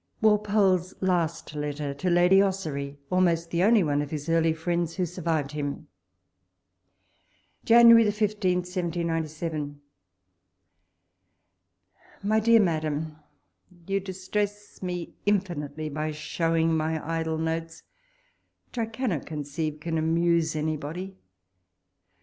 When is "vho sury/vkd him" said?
4.97-5.87